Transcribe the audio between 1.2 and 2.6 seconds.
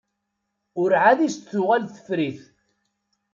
i s-d-tuɣal tefrit.